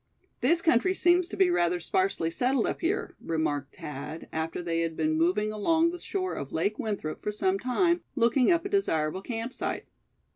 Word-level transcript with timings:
"This 0.39 0.63
country 0.63 0.95
seems 0.95 1.29
to 1.29 1.37
be 1.37 1.51
rather 1.51 1.79
sparsely 1.79 2.31
settled 2.31 2.65
up 2.65 2.81
here?" 2.81 3.15
remarked 3.19 3.75
Thad, 3.75 4.27
after 4.33 4.63
they 4.63 4.81
had 4.81 4.97
been 4.97 5.13
moving 5.15 5.51
along 5.51 5.91
the 5.91 5.99
shore 5.99 6.33
of 6.33 6.51
Lake 6.51 6.79
Winthrop 6.79 7.21
for 7.21 7.31
some 7.31 7.59
time, 7.59 8.01
looking 8.15 8.51
up 8.51 8.65
a 8.65 8.69
desirable 8.69 9.21
camp 9.21 9.53
site. 9.53 9.85